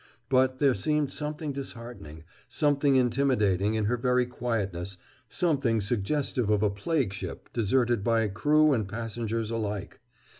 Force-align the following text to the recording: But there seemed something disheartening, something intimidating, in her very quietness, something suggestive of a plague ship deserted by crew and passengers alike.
But 0.29 0.57
there 0.57 0.73
seemed 0.73 1.11
something 1.11 1.51
disheartening, 1.51 2.23
something 2.49 2.95
intimidating, 2.95 3.75
in 3.75 3.85
her 3.85 3.97
very 3.97 4.25
quietness, 4.25 4.97
something 5.29 5.79
suggestive 5.79 6.49
of 6.49 6.63
a 6.63 6.71
plague 6.71 7.13
ship 7.13 7.49
deserted 7.53 8.03
by 8.03 8.27
crew 8.29 8.73
and 8.73 8.87
passengers 8.89 9.51
alike. 9.51 9.99